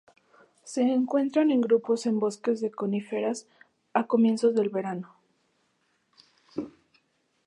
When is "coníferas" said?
2.71-3.45